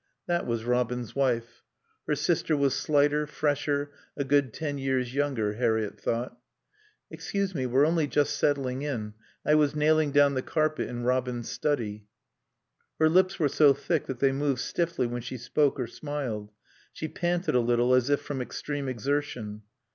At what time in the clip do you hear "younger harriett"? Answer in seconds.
5.13-5.99